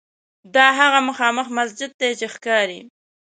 دا 0.55 0.67
هغه 0.79 0.99
مخامخ 1.09 1.47
مسجد 1.57 1.91
دی 2.01 2.11
چې 2.19 2.25
ښکاري. 2.33 2.79